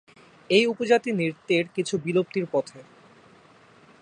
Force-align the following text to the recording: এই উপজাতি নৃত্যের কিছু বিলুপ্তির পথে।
এই 0.49 0.63
উপজাতি 0.65 1.09
নৃত্যের 1.11 1.65
কিছু 1.75 1.95
বিলুপ্তির 1.97 2.45
পথে। 2.51 2.79